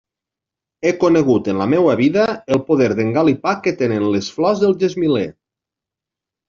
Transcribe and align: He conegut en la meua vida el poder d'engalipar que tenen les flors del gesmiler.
He 0.89 0.93
conegut 1.03 1.49
en 1.53 1.59
la 1.63 1.67
meua 1.75 1.95
vida 2.01 2.25
el 2.57 2.63
poder 2.71 2.89
d'engalipar 3.01 3.55
que 3.67 3.77
tenen 3.83 4.09
les 4.17 4.35
flors 4.39 4.67
del 4.67 4.79
gesmiler. 4.85 5.27